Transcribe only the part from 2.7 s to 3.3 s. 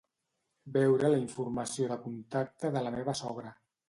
de la meva